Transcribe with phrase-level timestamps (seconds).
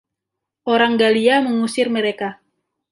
[0.73, 2.29] Orang Galia mengusir mereka.